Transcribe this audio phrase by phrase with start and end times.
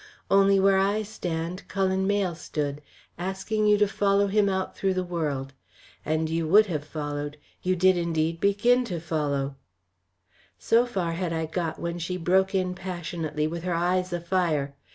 [0.31, 2.81] Only where I stand Cullen Mayle stood,
[3.19, 5.53] asking you to follow him out through the world.
[6.03, 9.57] And you would have followed, you did indeed begin to follow"
[10.57, 14.73] So far I had got when she broke in passionately, with her eyes afire!